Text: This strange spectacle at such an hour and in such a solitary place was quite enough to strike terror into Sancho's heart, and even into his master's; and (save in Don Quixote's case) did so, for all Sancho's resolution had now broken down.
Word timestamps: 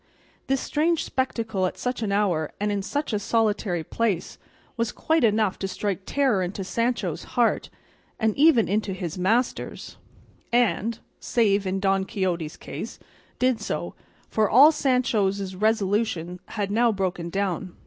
This 0.47 0.61
strange 0.61 1.03
spectacle 1.03 1.67
at 1.67 1.77
such 1.77 2.01
an 2.01 2.11
hour 2.11 2.51
and 2.59 2.71
in 2.71 2.81
such 2.81 3.13
a 3.13 3.19
solitary 3.19 3.83
place 3.83 4.39
was 4.75 4.91
quite 4.91 5.23
enough 5.23 5.59
to 5.59 5.67
strike 5.67 6.07
terror 6.07 6.41
into 6.41 6.63
Sancho's 6.63 7.23
heart, 7.37 7.69
and 8.19 8.35
even 8.35 8.67
into 8.67 8.93
his 8.93 9.19
master's; 9.19 9.97
and 10.51 10.97
(save 11.19 11.67
in 11.67 11.79
Don 11.79 12.05
Quixote's 12.05 12.57
case) 12.57 12.97
did 13.37 13.61
so, 13.61 13.93
for 14.27 14.49
all 14.49 14.71
Sancho's 14.71 15.53
resolution 15.53 16.39
had 16.47 16.71
now 16.71 16.91
broken 16.91 17.29
down. 17.29 17.75